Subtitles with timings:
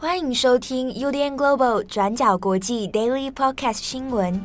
[0.00, 4.40] 欢迎收听 UDN Global 转角国际 Daily Podcast 新闻。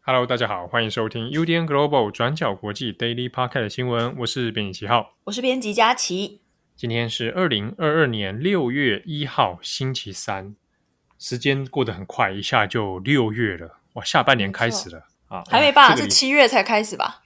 [0.00, 4.18] Hello，大家好，欢迎收听 UDN Global 转角国际 Daily Podcast 新闻。
[4.18, 6.40] 我是编辑七号，我是编辑佳琪。
[6.74, 10.56] 今天是二零二二年六月一号，星期三。
[11.16, 14.04] 时间过得很快，一下就六月了，哇！
[14.04, 15.96] 下半年开始了啊，还没吧？
[15.96, 17.22] 是七月才开始吧？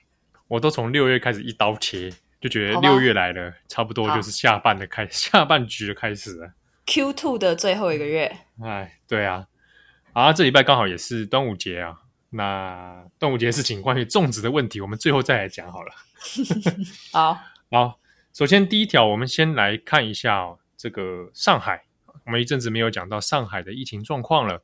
[0.46, 6.52] 我都从六月开始一刀切，就觉得六月来了，差不多就是下半的开， 下半局的开始了。
[6.86, 9.46] Q two 的最后一个月，哎，对啊，
[10.14, 12.00] 啊，这礼拜刚好也是端午节啊。
[12.30, 15.92] 那端午节事情，关于粽子的问题，我们最后再来讲好了。
[17.12, 17.38] 好，
[17.70, 17.98] 好，
[18.32, 21.84] 首先第一条，我们先来看一下哦，这个上海。
[22.26, 24.62] 我们一阵子没有讲到上海的疫情状况了。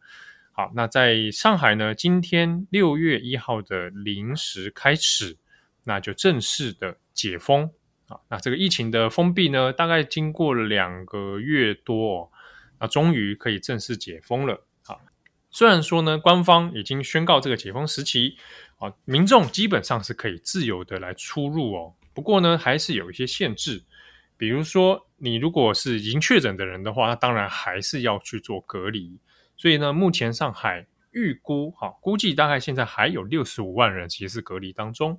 [0.56, 5.36] 好，那在上海呢，今天六月一号的零时开始，
[5.82, 7.68] 那就正式的解封。
[8.06, 12.30] 啊，那这个疫情的封闭呢，大概经过了两个月多，哦，
[12.78, 14.64] 那终于可以正式解封了。
[14.86, 14.94] 啊，
[15.50, 18.36] 虽然说呢，官方已经宣告这个解封时期，
[18.78, 21.94] 啊，民众基本上是可以自由的来出入哦。
[22.12, 23.82] 不过呢，还是有一些限制。
[24.36, 29.18] 比如说，你如果是已经确诊的人的话，那当然还是要去做隔离。
[29.64, 35.18] 所以呢，目前上海预估，哈，估计大概现在还有六十五万人其实是隔离当中。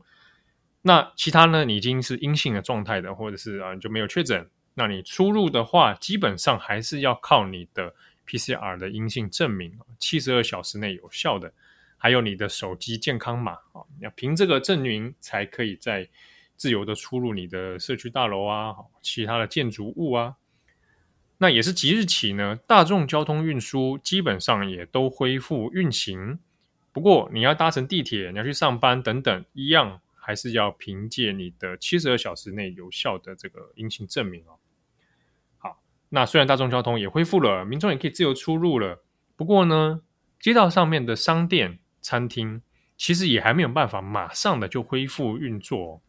[0.83, 7.95] 那其他呢，你已经是阴性的状态的，或者是啊你就没有确诊，那你出入的话，基本上还是要靠你的
[8.27, 11.51] PCR 的阴性证明，七十二小时内有效的，
[11.97, 16.07] 还有你的手机健康码啊，要凭这个证明才可以在。
[16.57, 20.35] 自由的出入你的社区大楼啊，其他的建筑物啊，
[21.37, 26.39] 那也是即日起呢，大众交通运输基本上也都恢复运行。
[26.93, 34.55] 不过你要搭乘地铁，你要去上班等等，一样还是要凭借你的七十二小时内有效的这个阴性证明哦。
[35.57, 39.03] 好，那虽然大众交通也恢复了，民众也可以自由出入了，
[39.35, 40.01] 不过呢，
[40.39, 42.61] 街道上面的商店、餐厅
[42.95, 46.01] 其实也还没有办法马上的就恢复运作。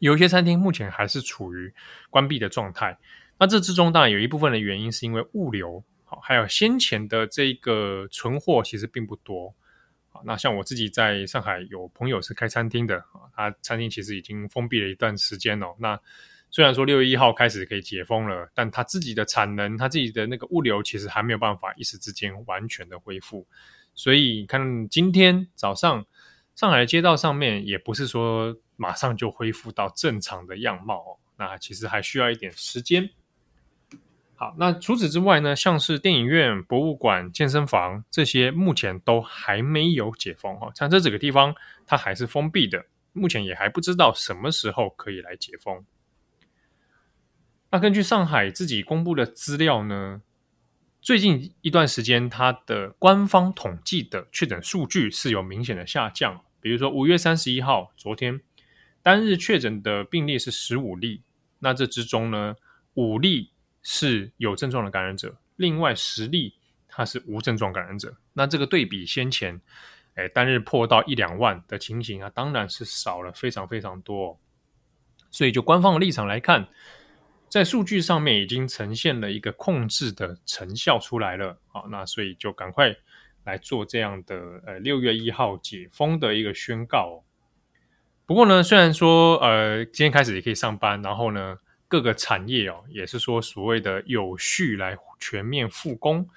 [0.00, 1.72] 有一些餐厅目前还是处于
[2.10, 2.98] 关闭的状态，
[3.44, 9.54] 那这之中当然有一部分的原因是因为物流，好，还有先前的这个存货其实并不多，
[10.08, 15.74] 好，那像我自己在上海有朋友是开餐厅的啊，他餐厅其实已经封闭了一段时间哦。
[15.78, 16.00] 那
[16.50, 23.46] 虽然说六月一号开始可以解封了，但他自己的产能，他自己的那个物流其实还没有办法一时之间完全的恢复，
[23.94, 26.06] 所以看今天早上
[26.54, 28.56] 上海的街道上面也不是说。
[28.76, 33.08] 马上就恢复到正常的样貌，那其实还需要一点时间。
[34.36, 40.72] 好，那除此之外呢，像是电影院、博物馆、健身房这些，目前都还没有解封哦。
[40.74, 41.54] 像这几个地方，
[41.86, 45.84] 它还是封闭的，目前也还不知道什么时候可以来解封。
[47.70, 50.20] 那根据上海自己公布的资料呢，
[51.00, 58.40] 最近一段时间，它的官方统计的确诊数据是有明显的下降，比如说五月三十一号，昨天。
[59.02, 61.22] 单日确诊的病例是十五例，
[61.58, 62.54] 那这之中呢，
[62.94, 63.50] 五例
[63.84, 66.54] 是有症状的感染者，另外十例
[66.88, 68.16] 他是无症状感染者。
[68.32, 69.60] 那这个对比先前，
[70.14, 74.40] 诶，单日破到一两万的情形啊，当然是少了非常非常多。
[75.30, 76.66] 所以就官方的立场来看，
[77.48, 81.58] 在数据上面已经呈现了一个控制的成效出来了。
[81.66, 82.96] 好，那所以就赶快
[83.44, 87.22] 来做这样的呃六月一号解封的一个宣告。
[88.26, 91.58] 不过呢，虽然说呃，今天开始也可以上班，然后呢，
[91.94, 96.28] 各个产业哦，也是说所谓的有序来全面复工，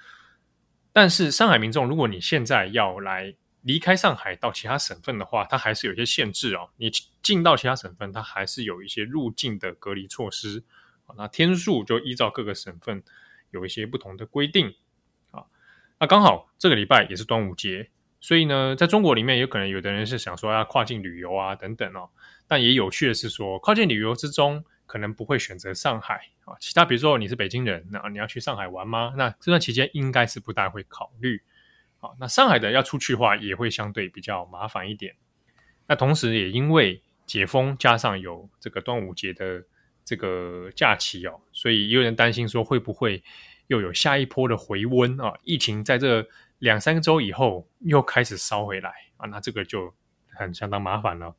[0.92, 6.70] 但是上海民众，如果你现在要来离开上海到其他省份的话，它还是有一些限制哦。
[6.76, 6.92] 你
[7.24, 10.62] 进到其他省份，它还是有一些入境的隔离措施，
[11.16, 13.02] 那天数就依照各个省份
[13.50, 14.76] 有一些不同的规定
[15.32, 15.42] 啊。
[15.98, 17.90] 那刚好这个礼拜也是端午节。
[18.20, 22.10] 所以呢，在中国里面，有可能有的人是想说要跨境旅游啊，等等哦。
[22.46, 26.56] 但也有趣的是说，跨境旅游之中，可能不会选择上海啊。
[26.58, 29.14] 其他比如说你是北京人，那你要去上海玩吗？
[29.16, 31.40] 那这段期间应该是不大会考虑。
[31.98, 35.14] 好，那上海的要出去的话，也会相对比较麻烦一点。
[35.86, 39.62] 那同时也因为解封，加上有这个端午节的
[40.04, 43.22] 这个假期哦，所以也有人担心说会不会
[43.68, 45.38] 又有下一波的回温啊？
[45.44, 46.26] 疫情在这。
[46.60, 49.94] 两三个周以后又开始烧回来啊，那这个就
[50.26, 51.32] 很相当麻烦了。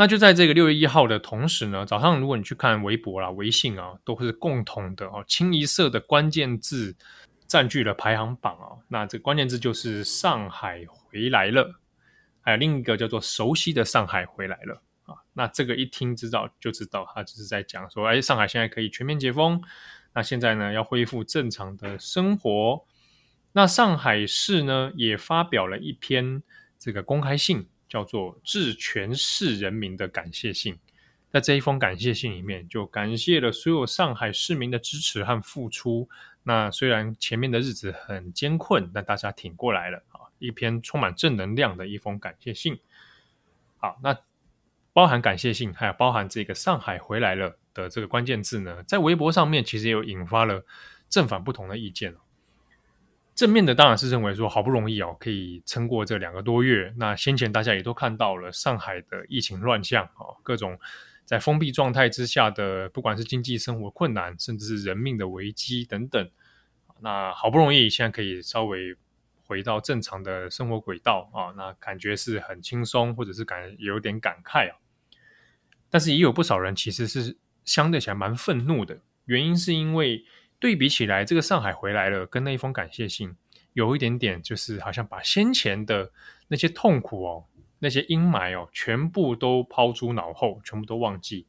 [0.00, 6.96] 那就在这个六月一号的同时呢，早上如果你去看微博啦、微信啊，都是共同的哦，清一色的关键字
[7.46, 8.78] 占据了排行榜哦。
[8.88, 11.78] 那这关键字就是上海回来了，
[12.40, 15.16] 还有另一个叫做熟悉的上海回来了啊。
[15.34, 19.60] 那这个一听知道就知道，他就是在讲说，哎，上海现在可以全面解封，
[20.14, 22.86] 那现在呢要恢复正常的生活。
[23.52, 26.42] 那上海市呢也发表了一篇
[26.78, 30.78] 这个公开信，叫做致全市人民的感谢信。
[31.30, 36.08] 在这一封感谢信里面，就感谢了所有上海市民的支持和付出。
[36.42, 40.26] 那虽然前面的日子很艰困，但大家挺过来了啊！
[40.38, 42.80] 一篇充满正能量的一封感谢信。
[43.76, 44.18] 好，那
[44.92, 50.64] 包含感谢信，还有包含这个“上海回来了”的这个关键字呢，在微博上面其实也有引发了
[51.08, 52.14] 正反不同的意见。
[53.40, 56.92] 正面的当然是认为说，好不容易哦，可以撑过这两个多月。
[56.98, 60.78] 那先前大家也都看到了上海的疫情乱象啊，各种
[61.24, 66.30] 在封闭状态之下的，不管是经济生活困难，甚至是人命的危机等等。
[67.00, 68.94] 那好不容易现在可以稍微
[69.46, 74.76] 回到正常的生活轨道啊，那感觉是很轻松，或者是感有点感慨啊。
[75.88, 80.26] 但是也有不少人其实是相对起来蛮愤怒的，原因是因为。
[80.60, 83.34] 对比起来，这个上海回来了，跟那一封感谢信
[83.72, 86.12] 有一点点，就是好像把先前的
[86.48, 87.46] 那些痛苦哦，
[87.78, 91.46] 那些阴霾哦，全部都抛诸脑后，全部都忘记。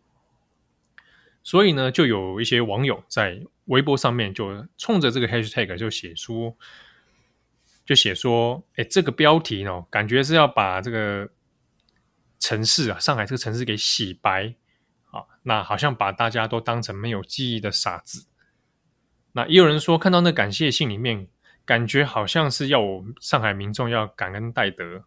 [1.43, 6.55] 所以呢，就有一些网友在微博上面就冲着这个 hashtag 就写出，
[7.83, 11.29] 就写说，哎，这个标题呢，感觉是要把这个
[12.39, 14.53] 城市啊，上海这个城市给洗白
[15.09, 18.27] 啊，那好像把大家都当成没有记忆的傻子。
[19.33, 21.27] 那也有人说，看到那感谢信里面，
[21.65, 25.03] 感觉好像是要我们上海民众要感恩戴德，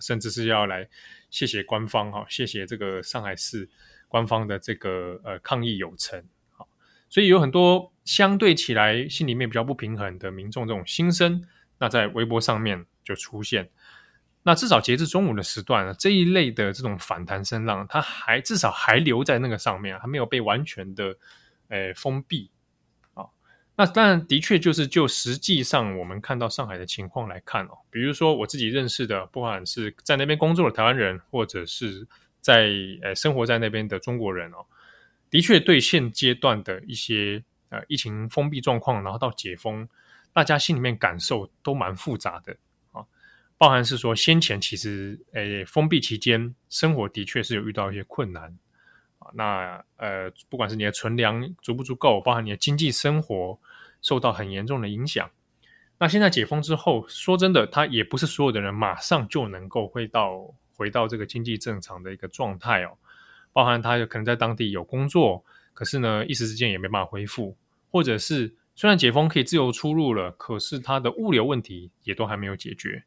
[0.00, 0.88] 甚至是要来
[1.30, 3.68] 谢谢官方哈，谢谢这个上海市
[4.08, 6.22] 官方的这个呃抗疫有成，
[6.52, 6.68] 好，
[7.08, 11.42] 所以有很多相对起来心里面比较不平衡的民众这种心声，
[11.78, 13.68] 那在微博上面就出现。
[14.44, 21.16] 那至少截至中午的时段，这一类的这种反弹声浪，它还至少还留在那个上面，还没有被完全的
[21.66, 22.48] 呃封闭。
[23.78, 32.08] 那当然，的确就是就实际上我们看到上海的情况来看哦，比如说我自己认识的，不管是在那边工作的台湾人，或者是
[32.40, 32.70] 在
[33.02, 34.64] 呃生活在那边的中国人哦，
[35.28, 39.86] 的确对现阶段的一些呃疫情封闭状况，然后到解封，
[40.32, 42.56] 大家心里面感受都蛮复杂的
[42.92, 43.04] 啊，
[43.58, 48.56] 包含是说先前其实诶封闭期间生活的确是有遇到一些困难。
[49.34, 53.58] 那呃，不管是你的存粮足不足够，包含你的经济生活
[54.02, 55.30] 受到很严重的影响。
[55.98, 62.98] 那现在解封之后，说真的，他也不是所有的人马上就能够回到回到这个经济正常的一个状态哦。
[63.52, 65.42] 包含他有可能在当地有工作，
[65.72, 67.56] 可是呢，一时之间也没办法恢复，
[67.90, 73.02] 或者是虽然解封可以自由出入了，可是他的物流问题也都还没有解决。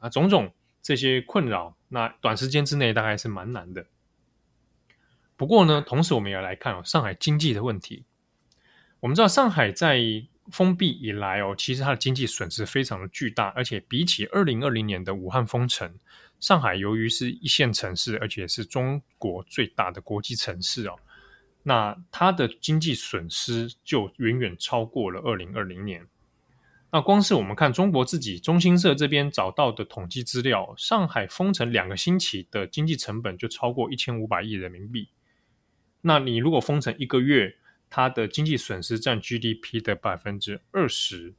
[0.00, 3.84] 那种种这些困扰，那短时间之内大概是蛮难的。
[5.36, 8.04] 不过呢，同时我们也来看哦，上海经济的问题。
[9.00, 10.00] 我们知道上海在
[10.50, 15.92] 封闭以来哦，其实它的经济损失非常的巨大，而且比起二零二零年的武汉封城，
[16.38, 20.96] 上海由于是一线城市，而且是中国最大的国际城市哦，
[21.62, 26.06] 那它的经济损失就远远超过了二零二零年。
[26.90, 35.08] 那光是我们看中国自己中新社这边找到的统计资料，上海封城两个星期的经济成本就超过一千五百亿人民币。
[36.06, 37.56] 那你如果封城一个月，
[37.88, 41.34] 它的经济损失占 GDP 的百分之二十。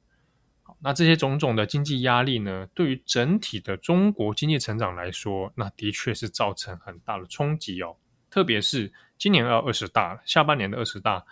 [0.63, 7.95] 好，那这些种种的经济压力呢，对于整体的中国经济成长来说，那的确是造成很大的冲击哦。
[8.31, 11.24] 特别是今年要二十大，下半年的二十大，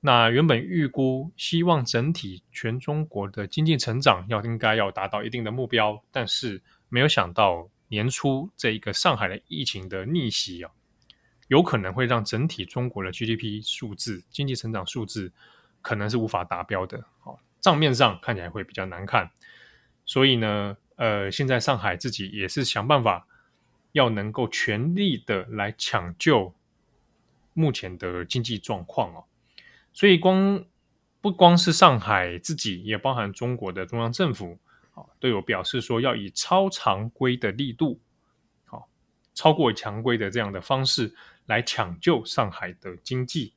[0.00, 10.72] 那原本预估希望整体全中国的经济成长要应该要达到一定的目标，但是没有想到年初这一个上海的疫情的逆袭啊。
[11.48, 15.30] 有可能会让整体中国的 GDP 数字、经济成长数字
[15.82, 19.30] 可能是无法达标的，好，账面上看起来会比较难看。
[20.06, 23.26] 所以呢，呃，现在上海自己也是想办法，
[23.92, 26.54] 要能够全力的来抢救
[27.52, 29.24] 目前的经济状况哦。
[29.92, 30.64] 所以光
[31.20, 34.58] 不光是上海自己，也包含中国的中央政府
[34.94, 38.00] 啊，都有表示说要以超常规的力度，
[38.64, 38.88] 好，
[39.34, 41.14] 超过常规的这样的方式。
[41.46, 43.54] 来抢救上海的经济。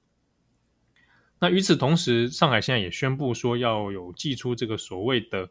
[1.40, 5.50] 那与此同时，上海现在也宣布说要有祭出这个所谓的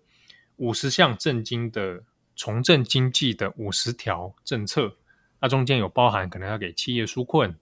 [0.56, 2.02] 五十项政经的
[2.34, 4.96] 重振经济的五十条政策。
[5.38, 7.54] 那中间有包含可能要给企业纾困，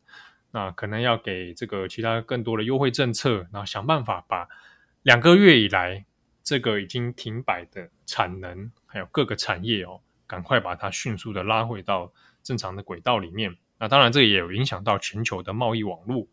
[0.52, 4.48] 那可能要给这个其他更多的优惠政策，然后想办法把
[5.02, 6.06] 两个月以来
[6.42, 12.10] 这个已经停摆的产能，还有各个产业哦，赶快把它迅速的拉回到
[12.42, 13.54] 正常的轨道里面。
[13.78, 16.26] 那当然，这个也有影响到全球的贸易网络。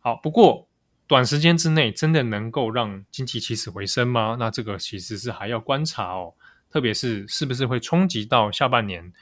[0.00, 0.68] 好，不过
[1.06, 4.36] 短时间之内真的能够让经济起死回生吗？
[4.38, 6.34] 那这个其实是还要观察哦，
[6.70, 9.12] 特别是是不是会冲击到下半年。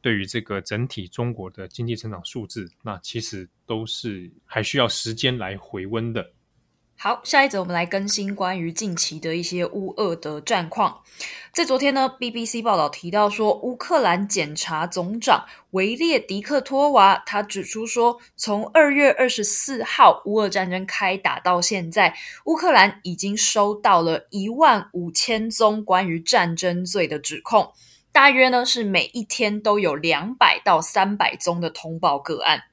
[0.00, 6.30] 对于这个整体中国的经济增长数字，那其实都是还需要时间来回温的。
[7.00, 11.00] 好，下一则我们来更新关于近期的一些乌俄的战况。
[11.52, 27.72] 在昨天呢，BBC 报道提到说，乌克兰检察总长维列迪克托娃他指出说，从二月二十四号乌俄战争开打到现在，乌克兰已经收到了一万五千宗关于战争罪的指控。
[28.10, 32.64] 大约呢是每一天都有两百到三百宗的通报个案。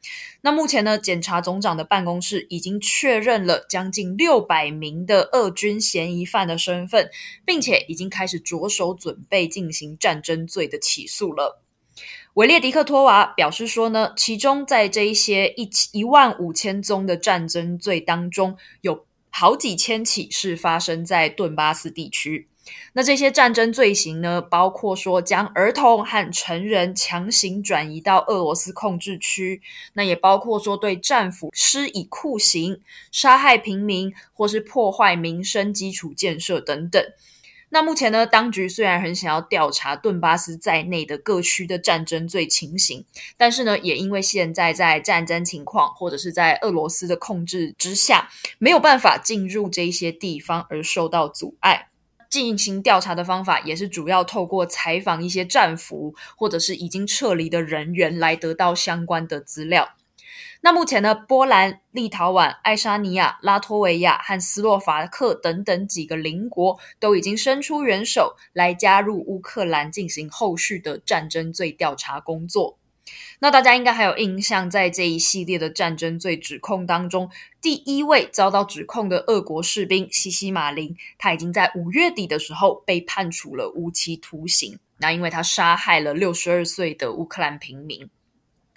[0.42, 7.10] 那目前呢，检察总长的办公室已经确认了将近六百名的俄军嫌疑犯的身份，
[7.46, 11.62] 并且已经开始着手准备进行战争罪的起诉了。
[12.34, 22.50] 维列迪克托娃表示说呢，其中在这一些一一万五千宗的战争罪当中，有好几千起是发生在顿巴斯地区。
[22.94, 29.62] 那这些战争罪行呢，包括说将儿童和成人强行转移到俄罗斯控制区，
[29.94, 32.82] 那也包括说对战俘施以酷刑、
[33.12, 37.04] 杀害平民或是破坏民生基础建设等等。
[37.70, 43.04] 那目前呢，当局虽然很想要调查顿巴斯在内的各区的战争罪情形，
[43.36, 48.30] 但是呢，也因为现在在战争情况或者是在俄罗斯的控制之下，
[48.60, 51.90] 没有办法进入这些地方而受到阻碍。
[52.30, 59.90] 进行调查的方法也是主要透过采访一些战俘或者是已经撤离的人员来得到相关的资料。
[60.62, 72.80] 那目前呢，波兰、立陶宛、爱沙尼亚、拉脱维亚和斯洛伐克等等几个邻国都已经伸出援手来加入乌克兰进行后续的战争罪调查工作。
[73.40, 77.30] 那大家应该还有印象，在这一系列的战争罪指控当中，
[77.62, 84.80] 第一位遭到指控的俄国士兵西西马林，他已经在五月底的时候被判处了无期徒刑。
[84.98, 88.10] 那因为他杀害了六十二岁的乌克兰平民。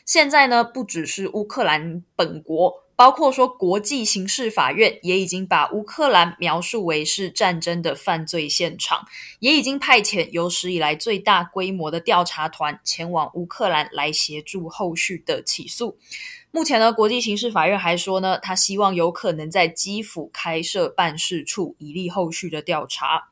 [0.04, 2.87] 现在呢，不只是乌克兰本国。
[2.98, 9.06] 包括说，国际刑事法院也已经把乌克兰描述为是战争的犯罪现场，
[9.38, 15.96] 也已经派遣有史以来最大规模的调查团前往乌克兰来协助后续的起诉。
[16.50, 23.28] 目前呢，国际刑事法院还说呢，他希望有可能在基辅开设办事处，以利后续的调查。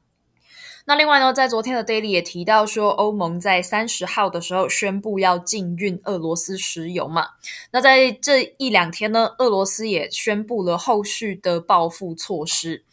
[0.88, 7.30] 那另外呢，在昨天的 Daily 也提到说，欧盟在三十号的时候宣布要禁运俄罗斯石油嘛。
[7.72, 12.84] 那在这一两天呢，俄罗斯也宣布了后续的报复措施。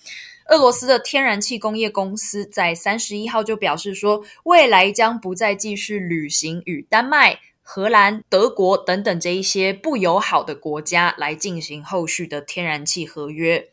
[0.49, 13.69] 俄罗斯的天然气工业公司在三十一号就表示说，未来将不再继续履行与丹麦、荷兰、德国等等这一些不友好的国家来进行后续的天然气合约。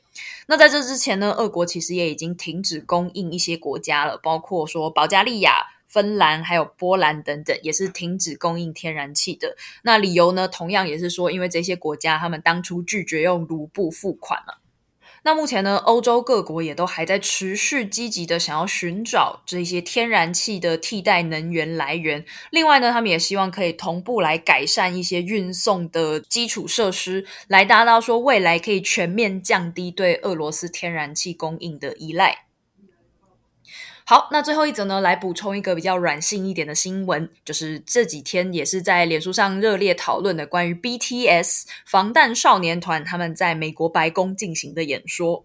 [0.47, 9.57] 那在这之前呢，俄国其实也已经停止供应一些国家了，包括说保加利亚、芬兰还有波兰等等，也是停止供应天然气的。
[9.83, 14.59] 那理由呢，同样也是说，因为这些国家他们当初拒绝用卢布付款了。
[15.23, 22.25] 那目前呢，欧洲各国也都还在持续积极的想要寻找这些天然气的替代能源来源。
[22.51, 32.50] 另外呢，他们也希望可以同步来改善一些运送的基础设施，来达到说未来可以全面降低对俄罗斯天然气供应的依赖。
[34.11, 45.45] 好，那最后一则呢，来补充一个比较软性一点的新闻，就是这几天也是在脸书上热烈讨论的关于 BTS 防弹少年团他们在美国白宫进行的演说。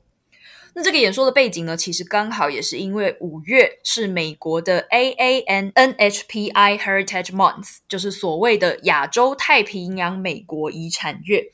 [0.77, 11.45] 那这个演说的背景呢，其实刚好也是因为五月是美国的 AANNHPI Heritage Month，就是所谓的亚洲太平洋美国遗产月。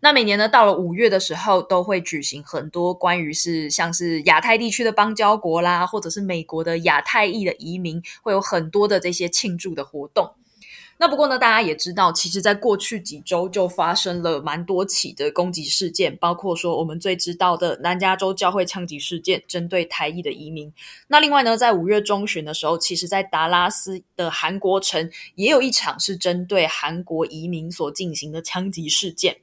[0.00, 10.32] 那每年呢，到了五月的时候，都会举行很多关于是像是亚太地区的邦交国啦，或者是美国的亚太裔的移民，会有很多的这些庆祝的活动。
[11.00, 20.70] 那不过呢，大家也知道，其实在过去几周就发生了蛮多起的攻击事件，包括说我们最知道的南加州教会枪击事件，针对台裔的移民。
[21.08, 29.38] 那另外呢，在五月中旬的时候，其实在达拉斯的韩国城也有一场是针对韩国移民所进行的枪击事件。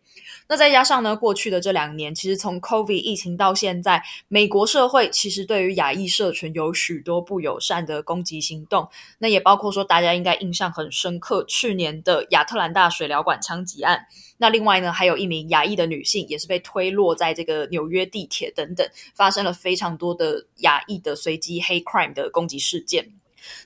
[0.49, 8.87] 那再加上呢，过去的这两年，其实从 COVID 疫情到现在，美国社会其实对于亚裔社群有许多不友善的攻击行动。
[9.19, 14.05] 那也包括说，大家应该印象很深刻，去年的亚特兰大水疗馆枪击案。
[14.37, 23.16] 那另外呢，还有一名亚裔的女性也是被推落在这个纽约地铁等等，发生了非常多的亚裔的随机 hate crime 的攻击事件。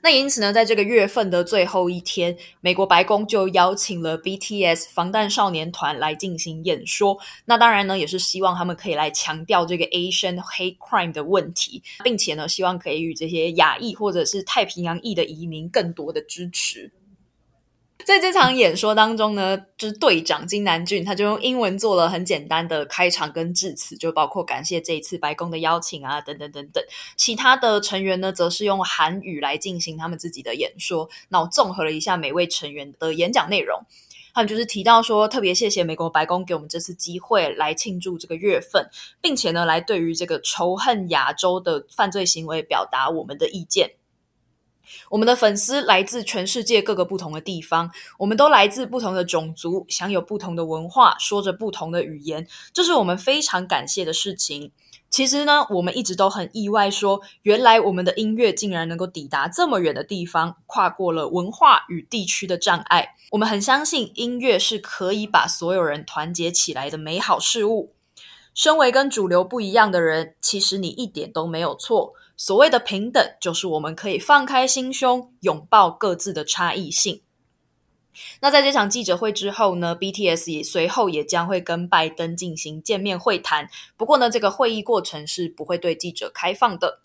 [0.01, 7.17] 那因此呢，在这个月份的最后一天，美国白宫就邀请了 BTS 防弹少年团来进行演说。
[7.45, 16.91] 那当然呢，也是希望他们可以来强调这个 Asian hate crime 的问题，并且呢，希望可以与这些亚裔或者是太平洋裔的移民更多的支持。
[18.05, 26.83] 在这场演说当中呢，就是队长金南俊，他就用英文做了很简单的开场跟致辞，就包括感谢这一次白宫的邀请啊，等等等等。
[27.15, 31.09] 其他的成员呢，则是用韩语来进行他们自己的演说。
[31.29, 33.79] 那我综合了一下每位成员的演讲内容，
[34.33, 38.89] 他们就是提到说，特别谢谢美国白宫给我们这次机会来庆祝这个月份，
[39.21, 43.91] 并且呢，来对于这个仇恨亚洲的犯罪行为表达我们的意见。
[45.09, 54.71] 我们的粉丝来自全世界各个不同的地方，我们都来自不同的种族，享有不同的文化，说着不同的语言，这是我们非常感谢的事情。
[55.09, 63.15] 其实呢，我们一直都很意外说，原来我们的音乐竟然能够抵达这么远的地方，跨过了文化与地区的障碍。
[63.31, 67.93] 我们很相信音乐是可以把所有人团结起来的美好事物。
[68.53, 72.13] 身为跟主流不一样的人，其实你一点都没有错。
[72.43, 77.21] 所谓的平等，就是我们可以放开心胸，拥抱各自的差异性。
[78.39, 83.69] 那在这场记者会之后呢，BTS 也随后也将会跟拜登进行见面会谈。
[83.95, 87.03] 不过呢，这个会议过程是不会对记者开放的。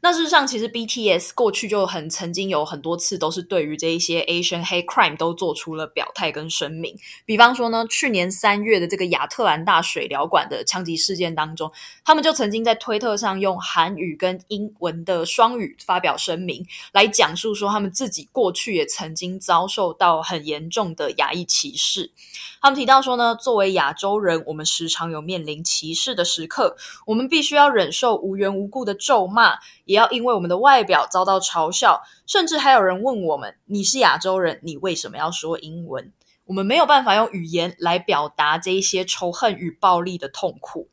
[0.00, 6.96] 那事实上，其实 BTS 过去就很曾经有很多次都是对于这一些 Asian hate crime 都做出了表态跟声明。
[7.26, 11.70] 比方说呢，去年三月的这个亚特兰大水疗馆的枪击事件当中，
[12.04, 22.12] 他们就曾经在推特上用韩语跟英文的双语发表声明，来讲述说他们自己过去也曾经遭受到很严重的亚裔歧视。
[22.60, 26.76] 他们提到说呢，作为亚洲人，我们时常有面临歧视的时刻，
[27.06, 29.58] 我们必须要忍受无缘无故的咒骂。
[29.88, 36.12] 也要因为我们的外表遭到嘲笑，甚至还有人问我们：“你是亚洲人，你为什么要说英文？”
[36.44, 40.90] 我们没有办法用语言来表达这一些仇恨与暴力的痛苦。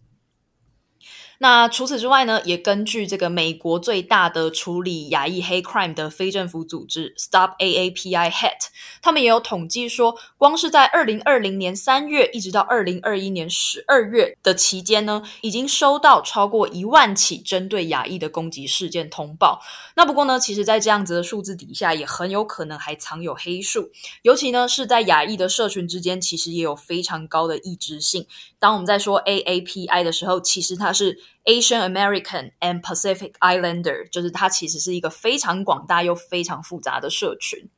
[1.40, 8.68] 那除此之外呢，也根据这个美国最大的处理亚裔黑 crime 的非政府组织 Stop AAPI Hat，
[9.02, 19.62] 他们也有统计说，光是在二零二零年三月一直到二零二一年十二月的期间呢，已经收到超过一万起针对亚裔的攻击事件通报。
[19.96, 28.26] 那不过呢，其实，在这样子的数字底下，也很有可能还藏有黑数，尤其呢是在亚裔的社群之间，其实也有非常高的异质性。
[28.60, 37.70] 当我们在说 AAPI 的时候，其实它是 Asian American and Pacific Islander，就是它其实是一个非常广大又非常复杂的社群。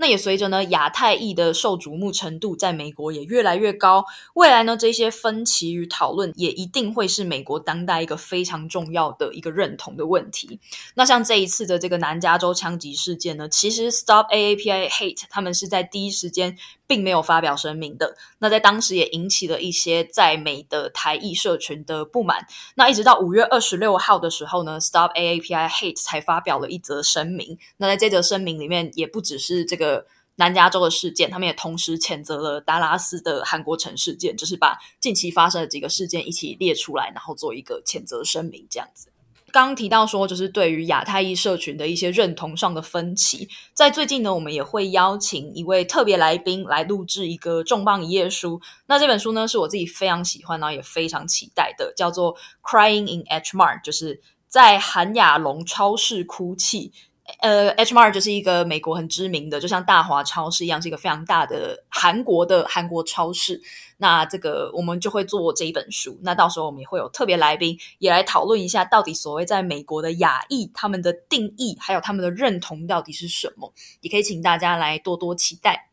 [0.00, 4.04] 那也随着呢，亚太裔的受瞩目程度在美国也越来越高。
[4.34, 10.60] 未来呢，这些分歧与讨论也一定会是美国当代一个非常重要的一个认同的问题。
[10.94, 16.56] 那像这一次的这个南加州枪击事件呢，其实 Stop AAPI Hate 他们是在第一时间
[16.88, 18.16] 并没有发表声明的。
[18.40, 22.44] 那在当时也引起了一些在美的台裔社群的不满。
[22.74, 27.56] 那一直到五月二十六号的时候呢，Stop AAPI Hate 才发表了一则声明。
[27.76, 30.06] 那在这则声明里面，也不只是这个。
[30.40, 38.64] 南加州的事件，他们也同时谴责了达拉斯的韩国城事件，就是把近期发生的几个事件一起列出来，然后做一个谴责声明。
[38.70, 39.08] 这样子，
[39.52, 48.60] 刚提到说，就是对于亚太裔社群的一些认同上的分歧，在最近呢，我们也会邀请一位特别来宾来录制一个重磅一页书。
[48.86, 56.92] 那这本书呢，是我自己非常喜欢，然后也非常期待的，叫做《Crying in H Mart》，就是在韩亚龙超市哭泣。
[57.40, 63.60] 呃，H Mart 就是一个美国很知名的，就像大华超市一样，是一个非常大的韩国的韩国超市。
[63.98, 66.18] 那这个我们就会做这一本书。
[66.22, 73.72] 那到时候我们也会有特别来宾，也来讨论一下，到底所谓在美国的亚裔他们的定义，还有他们的认同到底是什么？
[74.00, 75.90] 也可以请大家来多多期待。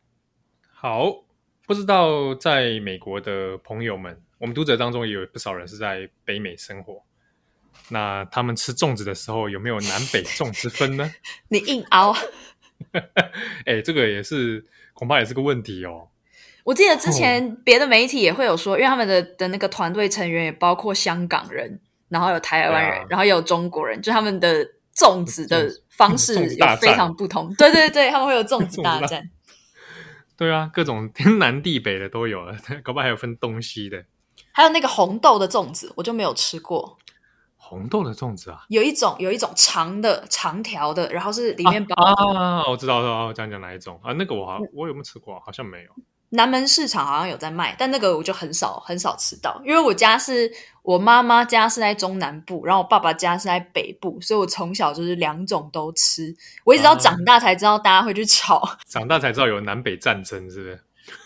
[0.72, 1.24] 好，
[1.66, 7.02] 不知道在美国的朋友们，我们读者当中也有不少人是在北美生活。
[7.88, 11.12] 那他们吃粽子的时候有没有南北粽之分呢？
[11.48, 12.12] 你硬凹，
[13.64, 16.08] 哎、欸，这个也是恐怕也是个问题哦。
[16.64, 27.54] 我记得之前别的媒体也会有说，哦、因为他们的的那个团队成员也包括香港人，然后有台湾人，啊、然后也有中国人，就他们的粽子的方式有非常不同。
[27.54, 29.30] 对对对，他们会有粽子大战。
[30.36, 34.04] 对啊，各种天南地北的都有了，搞不好还有分东西的。
[34.50, 36.98] 还有那个红豆的粽子，我就没有吃过。
[37.68, 44.12] 红豆的粽子啊，有一种有一种长的长条的，然后是里面包啊，啊，我知道，我知道，我讲讲哪一种啊？
[44.12, 45.40] 那个我好，我有没有吃过？
[45.40, 45.90] 好像没有。
[46.30, 50.50] 南门市场好像有在卖，但那个我就很少很少吃到，因为我家是
[50.82, 56.34] 我妈妈家是在中南部，然后我爸爸家是在北部，所以我从小就是两种都吃。
[56.64, 60.80] 我一直到长大才知道大家会去炒，啊、 长大才知道有南北战争，是不是？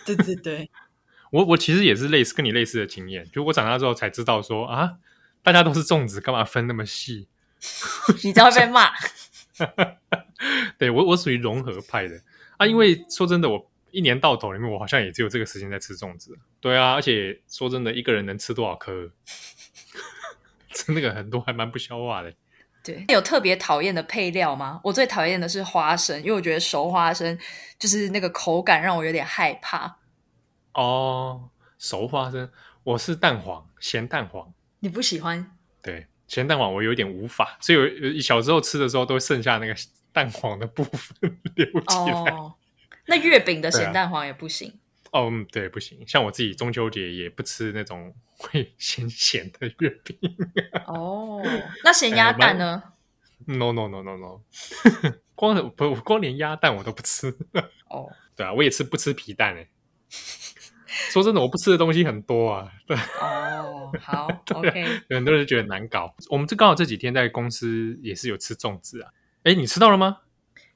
[0.06, 0.70] 对 对对，
[1.32, 4.92] 我我其实也是类似跟你类似的经验，就我长大之后才知道说啊。
[5.42, 7.28] 大家都是粽子，干嘛分那么细？
[8.24, 8.90] 你就会被骂。
[10.78, 12.20] 对，我，我属于融合派的
[12.56, 12.66] 啊。
[12.66, 16.38] 因为说真的，我一年到头里面，我好像也只有这个时间在吃粽子。
[16.60, 19.10] 对啊，而且说真的，一个人能吃多少颗？
[20.72, 22.32] 吃那个很多，还蛮不消化的。
[22.82, 24.80] 对，有特别讨厌的配料吗？
[24.84, 27.38] 我最讨厌的是花生，因为我觉得熟花生
[27.78, 29.98] 就是那个口感让我有点害怕。
[30.72, 32.50] 哦，熟花生，
[32.84, 34.54] 我是蛋黄，咸蛋黄。
[34.80, 35.56] 你不喜欢？
[35.82, 39.74] 对，咸蛋黄我有点无法，所以我小时候吃的时候都剩下那个
[40.12, 42.30] 蛋黄的部分 留起来。
[42.32, 42.54] 哦，
[43.06, 44.78] 那月饼的咸蛋黄也不行。
[45.12, 46.06] 哦，嗯，对，不行。
[46.06, 50.16] 像我自己中秋节也不吃那种会咸 咸的月饼。
[50.86, 51.42] 哦，
[51.82, 52.82] 那咸鸭蛋呢
[53.46, 54.40] ？No no no no no，
[55.34, 57.36] 光不光连鸭蛋我都不吃。
[57.88, 59.68] 哦，对啊，我也吃不吃皮蛋诶。
[61.10, 62.68] 说真的，我不吃的东西很多啊。
[62.86, 64.84] 对哦，好，OK。
[65.10, 66.14] 很多人觉得难搞。
[66.28, 69.10] 我们这刚好这几天在公司也是有吃粽子啊。
[69.44, 70.18] 哎，你吃到了吗？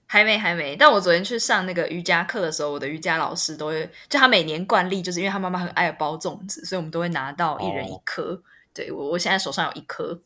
[0.06, 0.76] 还没，还没。
[0.76, 8.34] 但我昨天去上那个瑜伽课的时候，我的瑜伽老师都会，就他每年惯例，就是因为他妈妈很爱包粽子，所以我们都会拿到一人一颗。
[8.34, 10.20] 哦、对我，我现在手上有一颗。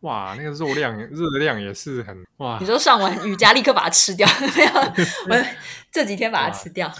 [0.00, 2.58] 哇，那个肉量、热量也是很哇。
[2.60, 4.28] 你说上完瑜伽立刻把它吃掉？
[4.56, 4.72] 没有，
[5.30, 5.46] 我
[5.90, 6.92] 这几天把它吃掉，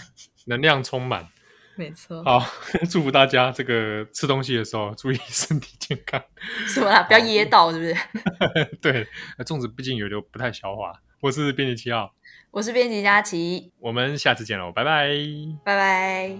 [0.45, 1.27] 能量充满。
[1.77, 2.43] 没错，好，
[2.89, 6.21] 祝福大家这个吃东西的时候注意身体健康。
[6.65, 7.03] 什么啦？
[7.03, 7.95] 不要噎到，是不是？
[8.81, 9.07] 对，
[9.45, 10.91] 粽子毕竟有点不太消化。
[11.21, 12.11] 我是编辑七号，
[12.51, 15.09] 我是编辑佳琪，我们下次见喽，拜拜，
[15.63, 16.35] 拜拜。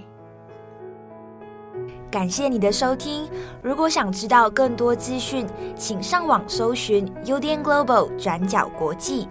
[2.10, 3.30] 感谢你的收听。
[3.62, 5.46] 如果想知道更多资讯，
[5.76, 9.28] 请上网搜寻 UDN Global 转角国际。